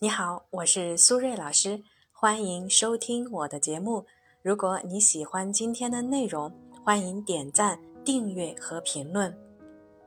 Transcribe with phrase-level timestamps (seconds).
[0.00, 4.06] 你好，我是苏瑞老师，欢迎收听我的节目。
[4.42, 6.52] 如果你喜欢今天的内容，
[6.84, 9.36] 欢迎点赞、订阅和评论。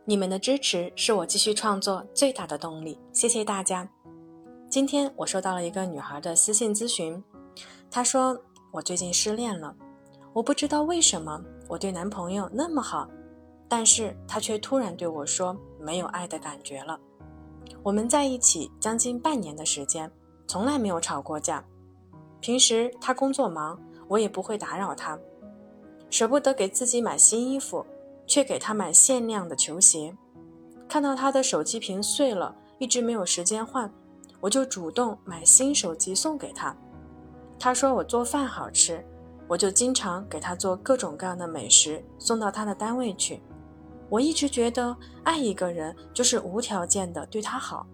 [0.06, 3.86] 你们的支持是我继续创作最大的动力，谢谢大家。
[4.70, 7.22] 今天我收到了一个女孩的私信咨询，
[7.90, 9.76] 她说我最近失恋了，
[10.32, 13.10] 我不知道为什么我对男朋友那么好，
[13.68, 16.98] 但是他却突然对我说没有爱的感觉了。
[17.84, 20.12] 我们在一起将近半年的时间，
[20.48, 21.64] 从来没有吵过架。
[22.40, 25.18] 平时他工作忙，我也不会打扰他。
[26.10, 27.86] 舍不得给自己买新衣服，
[28.28, 30.16] 却给他买限量的球鞋。
[30.88, 33.92] 看到他的手机屏碎了，一直没有时间换，
[34.40, 36.76] 我就主动买新手机送给他。
[37.58, 39.04] 他说我做饭好吃，
[39.48, 43.42] 我就经常给他做各种各样的美食送到他的单位去。
[44.12, 47.88] 我一直觉得爱一个人就是无条件的对他好，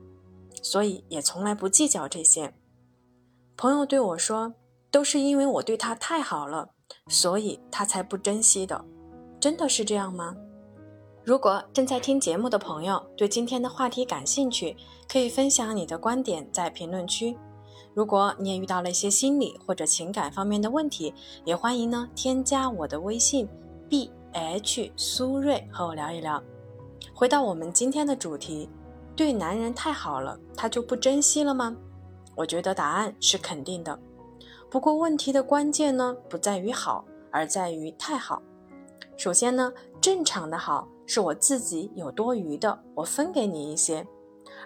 [0.64, 2.52] 所以也从来不计较这些。
[3.56, 4.56] 朋友对我说，
[4.90, 6.72] 都是因为我对他太好了，
[7.08, 8.84] 所以他才不珍惜的。
[9.40, 10.36] 真的是这样吗？
[11.24, 14.76] 如果正在听节目的朋友对今天的话题感兴趣，
[15.08, 17.38] 可以分享你的观点在评论区。
[17.94, 21.14] 如果你也遇到了一些心理或者情感方面的问题，
[21.46, 23.48] 也欢迎呢添加我的微信
[23.88, 24.10] b。
[24.38, 26.42] H 苏瑞和我聊一聊。
[27.14, 28.70] 回到我们今天的主题，
[29.16, 31.76] 对男人太好了，他就不珍惜了吗？
[32.36, 34.00] 我觉得答案是肯定的。
[34.70, 38.42] 不过问题的关键呢，不在于好，而在于太好。
[39.18, 44.06] 首先呢，正常的好是我自己有多余的，我分给你一些；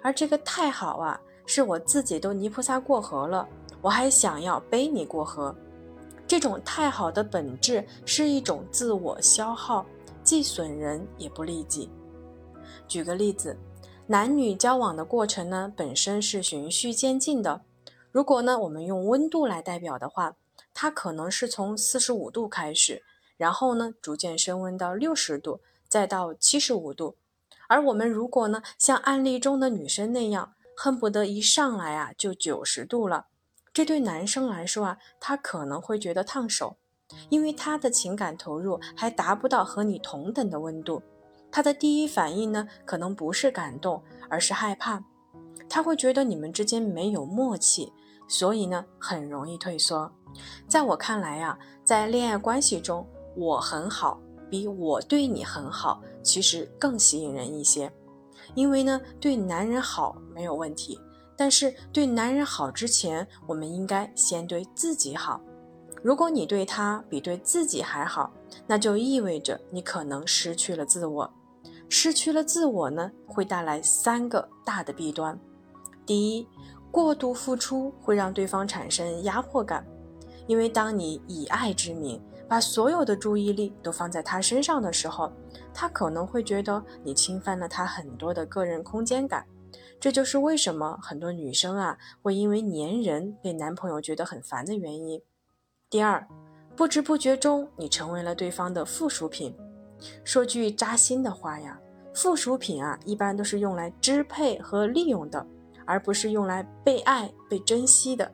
[0.04, 3.48] 而这个太好啊，是我自己都泥菩萨过河了，
[3.82, 5.56] 我还想要背你过河。
[6.32, 9.86] 这种太好的本质是一种自我消耗，
[10.24, 11.90] 既损人也不利己。
[12.88, 13.58] 举个例子，
[14.08, 17.64] 男女交往的过程呢，本身是循序渐进的。
[18.14, 20.38] 如果呢，我们用温度来代表的话，
[20.74, 23.04] 它可能是从四十五度开始，
[23.36, 25.60] 然后呢，逐渐升温到六十度，
[25.90, 27.18] 再到七十五度。
[27.68, 33.26] 而我们如果呢，像案例中的女生那样，恨不得一上来啊就九十度了。
[33.74, 36.76] 这对男生来说啊，他可能会觉得烫手，
[37.30, 41.02] 因为他的情感投入还达不到和你同等的温度。
[41.50, 45.04] 他的第一反应呢，可能不是感动，而是害怕。
[45.70, 47.94] 他会觉得你们之间没有默契，
[48.28, 50.12] 所以呢，很容易退缩。
[50.68, 53.08] 在我看来啊，在恋爱关系中，
[53.38, 57.92] 我很好，比我对你很好，其实更吸引人一些。
[58.54, 61.00] 因为呢，对男人好没有问题。
[61.38, 65.42] 但是对男人好之前，我们应该先对自己好。
[66.04, 68.34] 如果你对他比对自己还好，
[68.66, 71.34] 那就意味着你可能失去了自我。
[71.90, 75.38] 失去了自我呢，会带来三个大的弊端。
[76.06, 76.48] 第一，
[76.90, 79.86] 过度付出会让对方产生压迫感，
[80.48, 85.32] 因为当你以爱之名把所有的注意力都放在他身上的时候，
[85.74, 89.46] 他可能会觉得你侵犯了他很多的个人空间感。
[90.00, 95.22] 这就是为什么很多女生啊会因为粘人被男朋友觉得很烦的原因。
[95.90, 96.28] 第二，
[96.76, 99.56] 不知不觉中你成为了对方的附属品。
[100.24, 101.80] 说句扎心的话呀，
[102.16, 105.46] 附属品啊一般都是用来支配和利用的，
[105.86, 108.32] 而不是用来被爱、被珍惜的。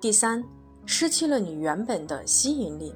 [0.00, 0.44] 第三，
[0.86, 2.94] 失去了你原本的吸引力。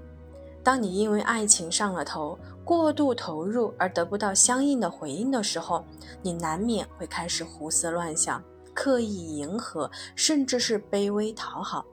[0.62, 2.38] 当你因为爱情上了头。
[2.64, 5.84] 过度投入而得不到相应的回应的时候，
[6.22, 8.40] 你难免会开始胡思乱想、
[8.72, 11.84] 刻意迎合，甚至是卑微讨好。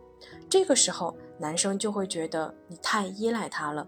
[0.47, 3.85] 这个时候，男生就会觉得你太依赖他了。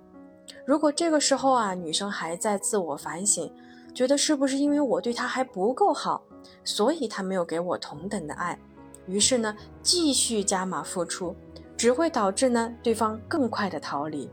[0.66, 3.54] 如果这个时候啊，女生还在自我反省，
[3.94, 6.24] 觉得是不是因为我对他还不够好，
[6.64, 8.58] 所以他没有给我同等的爱，
[9.06, 11.36] 于是呢，继续加码付出，
[11.78, 14.28] 只会导致呢对方更快的逃离。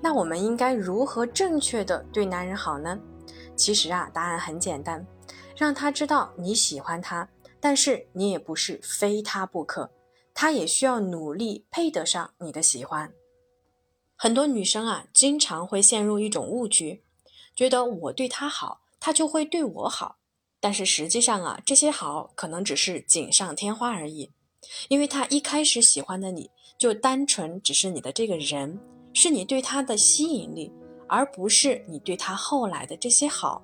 [0.00, 2.98] 那我们应该如何正确的对男人好呢？
[3.56, 5.06] 其实啊，答案很简单，
[5.56, 7.28] 让他知道你喜欢他，
[7.60, 9.90] 但是你也不是非他不可，
[10.32, 13.12] 他也需要努力配得上你的喜欢。
[14.16, 17.02] 很多女生啊，经常会陷入一种误区，
[17.54, 20.16] 觉得我对他好，他就会对我好，
[20.58, 24.32] 但是实际上啊，这些好可能只是锦上添花而已，
[24.88, 28.78] 因为他一开始喜欢的你就单纯只是你的这个人。
[29.12, 30.72] 是你对他的吸引力，
[31.08, 33.62] 而不是你对他后来的这些好。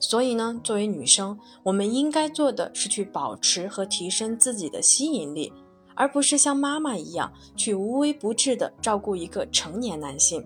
[0.00, 5.52] 所以呢，作为女生，我们应该做的是去保持和提升自己的吸引力，
[5.94, 10.44] 而不是像妈妈一样去无微不至的照顾一个成年男性。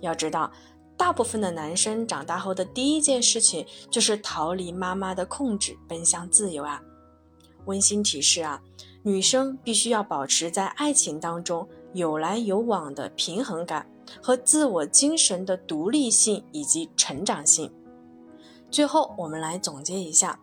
[0.00, 0.50] 要知道，
[0.96, 6.82] 大部分的男生长大后的第一件事情就是逃离妈妈的控制，奔向自由啊。
[7.66, 8.60] 温馨提示啊，
[9.02, 13.86] 女生必须要保持在爱情当中有来有往的平衡感
[14.22, 17.72] 和自我精神的独立性以及成长性。
[18.70, 20.38] 最后，我们来总结一下：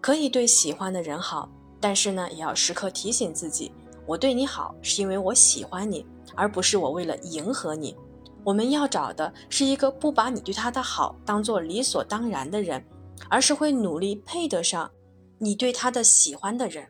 [0.00, 1.48] 可以对喜欢的人好，
[1.80, 3.70] 但是呢，也要时刻提醒自己，
[4.06, 6.04] 我对你好是因为我喜欢你，
[6.34, 7.96] 而不是我为了迎合你。
[8.42, 12.82] 我们要找的是一个不把你对他的好当做理所当然的人，
[13.28, 14.90] 而是会努力配得上
[15.38, 16.88] 你对他的喜欢的人。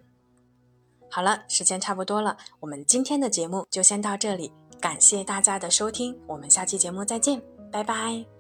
[1.10, 8.39] 好了，时间差不多了，我们今天的节目就先到这里，感谢大家的收听，我们下期节目再见，拜拜。